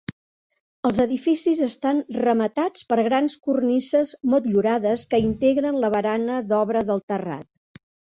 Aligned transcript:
Els 0.89 0.99
edificis 1.01 1.59
estan 1.65 1.99
rematats 2.15 2.85
per 2.93 2.97
grans 3.07 3.35
cornises 3.49 4.13
motllurades 4.31 5.03
que 5.13 5.21
integren 5.25 5.77
la 5.85 5.93
barana 5.97 6.39
d'obra 6.53 6.83
del 6.89 7.05
terrat. 7.13 7.83